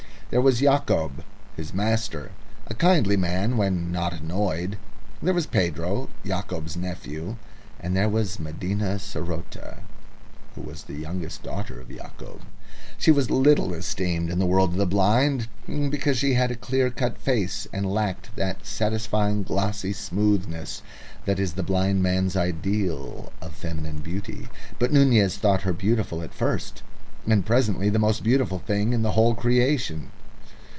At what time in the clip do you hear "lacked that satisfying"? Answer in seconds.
17.91-19.43